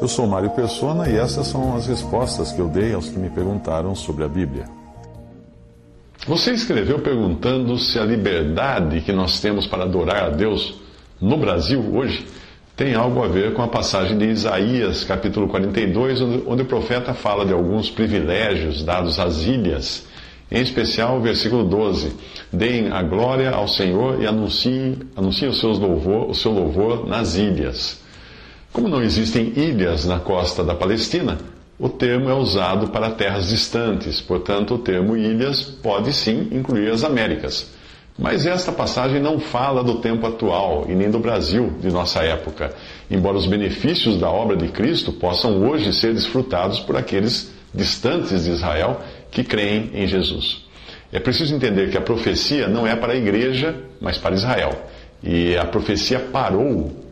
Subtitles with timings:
[0.00, 3.30] Eu sou Mário Persona e essas são as respostas que eu dei aos que me
[3.30, 4.64] perguntaram sobre a Bíblia.
[6.26, 10.80] Você escreveu perguntando se a liberdade que nós temos para adorar a Deus
[11.20, 12.26] no Brasil hoje
[12.74, 17.44] tem algo a ver com a passagem de Isaías, capítulo 42, onde o profeta fala
[17.44, 20.06] de alguns privilégios dados às ilhas,
[20.50, 22.16] em especial o versículo 12:
[22.52, 27.36] Deem a glória ao Senhor e anunciem, anunciem o, seus louvor, o seu louvor nas
[27.36, 28.00] ilhas.
[28.72, 31.38] Como não existem ilhas na costa da Palestina,
[31.78, 37.02] o termo é usado para terras distantes, portanto, o termo ilhas pode sim incluir as
[37.02, 37.72] Américas.
[38.18, 42.72] Mas esta passagem não fala do tempo atual e nem do Brasil de nossa época,
[43.10, 48.50] embora os benefícios da obra de Cristo possam hoje ser desfrutados por aqueles distantes de
[48.50, 50.64] Israel que creem em Jesus.
[51.12, 54.70] É preciso entender que a profecia não é para a igreja, mas para Israel.
[55.22, 57.09] E a profecia parou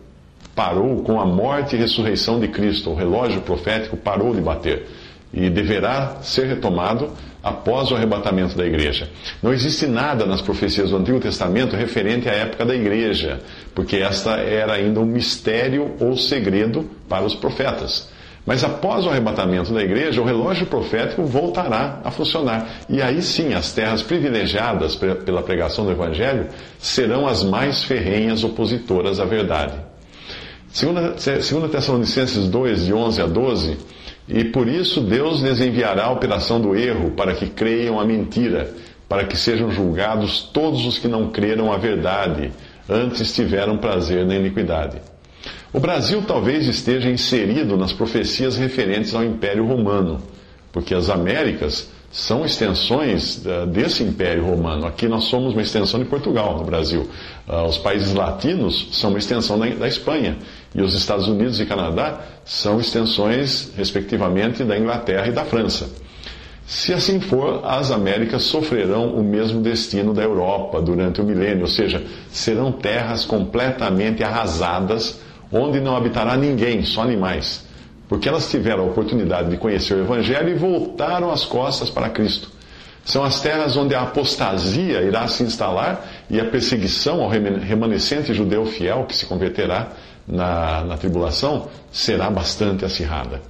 [0.58, 2.90] parou com a morte e ressurreição de Cristo.
[2.90, 4.88] O relógio profético parou de bater
[5.32, 9.08] e deverá ser retomado após o arrebatamento da igreja.
[9.40, 13.38] Não existe nada nas profecias do Antigo Testamento referente à época da igreja,
[13.72, 18.10] porque esta era ainda um mistério ou segredo para os profetas.
[18.44, 22.66] Mas após o arrebatamento da igreja, o relógio profético voltará a funcionar.
[22.88, 26.48] E aí sim, as terras privilegiadas pela pregação do Evangelho
[26.80, 29.87] serão as mais ferrenhas opositoras à verdade.
[30.78, 33.76] Segunda, segunda Tessalonicenses 2, de 11 a 12,
[34.28, 38.72] e por isso Deus lhes enviará a operação do erro, para que creiam a mentira,
[39.08, 42.52] para que sejam julgados todos os que não creram a verdade,
[42.88, 45.02] antes tiveram prazer na iniquidade.
[45.72, 50.22] O Brasil talvez esteja inserido nas profecias referentes ao Império Romano,
[50.70, 54.86] porque as Américas são extensões eh, desse Império Romano.
[54.86, 57.08] Aqui nós somos uma extensão de Portugal, no Brasil.
[57.46, 60.38] Ah, os países latinos são uma extensão da Espanha.
[60.74, 65.88] E os Estados Unidos e Canadá são extensões, respectivamente, da Inglaterra e da França.
[66.66, 71.68] Se assim for, as Américas sofrerão o mesmo destino da Europa durante o milênio, ou
[71.68, 75.20] seja, serão terras completamente arrasadas,
[75.50, 77.66] onde não habitará ninguém, só animais
[78.08, 82.50] porque elas tiveram a oportunidade de conhecer o Evangelho e voltaram as costas para Cristo.
[83.04, 88.66] São as terras onde a apostasia irá se instalar e a perseguição ao remanescente judeu
[88.66, 89.92] fiel que se converterá
[90.28, 93.40] na, na tribulação será bastante acirrada.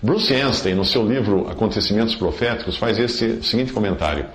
[0.00, 4.26] Bruce Einstein, no seu livro Acontecimentos Proféticos, faz esse seguinte comentário.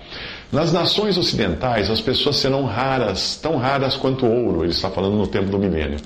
[0.51, 5.27] Nas nações ocidentais, as pessoas serão raras, tão raras quanto ouro, ele está falando no
[5.27, 5.99] tempo do milênio.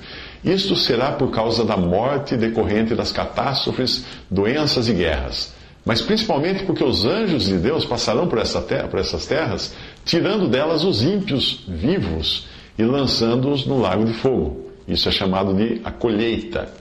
[0.44, 5.54] Isto será por causa da morte decorrente das catástrofes, doenças e guerras.
[5.86, 9.74] Mas principalmente porque os anjos de Deus passarão por, essa terra, por essas terras,
[10.06, 12.48] tirando delas os ímpios vivos
[12.78, 14.71] e lançando-os no lago de fogo.
[14.88, 16.72] Isso é chamado de a colheita.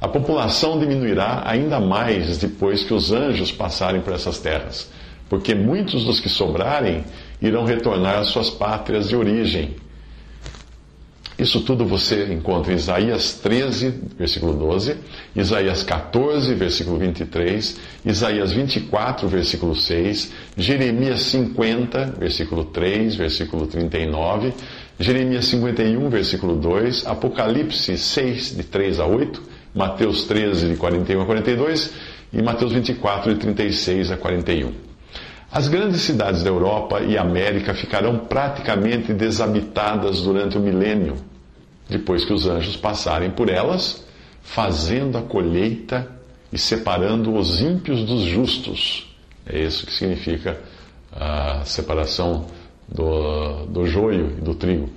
[0.00, 4.90] A população diminuirá ainda mais depois que os anjos passarem por essas terras,
[5.28, 7.04] porque muitos dos que sobrarem
[7.40, 9.76] irão retornar às suas pátrias de origem
[11.42, 14.96] isso tudo você encontra em Isaías 13, versículo 12,
[15.34, 24.52] Isaías 14, versículo 23, Isaías 24, versículo 6, Jeremias 50, versículo 3, versículo 39,
[25.02, 29.42] Jeremias 51, versículo 2, Apocalipse 6, de 3 a 8,
[29.74, 31.92] Mateus 13, de 41 a 42
[32.32, 34.72] e Mateus 24, de 36 a 41.
[35.50, 41.16] As grandes cidades da Europa e América ficarão praticamente desabitadas durante o milênio
[41.88, 44.04] depois que os anjos passarem por elas,
[44.42, 46.08] fazendo a colheita
[46.52, 49.14] e separando os ímpios dos justos.
[49.44, 50.60] É isso que significa
[51.12, 52.46] a separação
[52.92, 54.88] do, do joio e do trigo.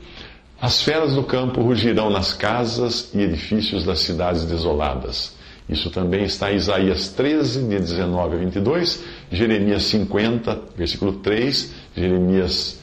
[0.60, 5.36] As feras do campo rugirão nas casas e edifícios das cidades desoladas.
[5.68, 12.80] Isso também está em Isaías 13, de 19 a 22, Jeremias 50, versículo 3, Jeremias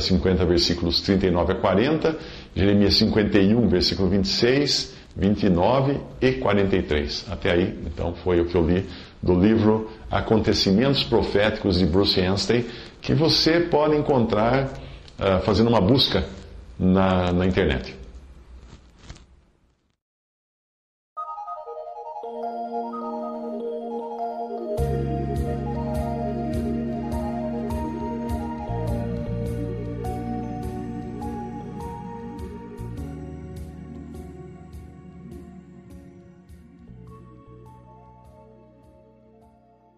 [0.00, 2.16] 50, eh, versículos 39 a 40,
[2.54, 7.26] Jeremias 51, versículo 26, 29 e 43.
[7.28, 8.86] Até aí, então, foi o que eu li
[9.22, 12.68] do livro Acontecimentos Proféticos de Bruce Anstey,
[13.00, 14.64] que você pode encontrar
[15.18, 16.24] uh, fazendo uma busca
[16.78, 18.02] na, na internet.